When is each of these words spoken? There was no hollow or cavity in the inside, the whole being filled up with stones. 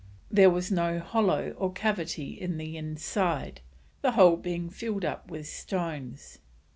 There 0.31 0.49
was 0.49 0.71
no 0.71 0.97
hollow 0.99 1.51
or 1.59 1.71
cavity 1.71 2.31
in 2.31 2.57
the 2.57 2.75
inside, 2.75 3.61
the 4.01 4.13
whole 4.13 4.35
being 4.35 4.67
filled 4.71 5.05
up 5.05 5.29
with 5.29 5.45
stones. 5.47 6.39